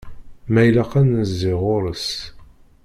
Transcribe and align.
Ma 0.51 0.61
ilaq 0.67 0.91
ad 0.99 1.05
nezzi 1.11 1.53
ɣur-s. 1.61 2.07